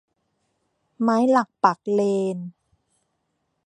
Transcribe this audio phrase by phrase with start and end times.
[1.01, 2.01] ไม้หลักปักเล
[2.35, 2.37] น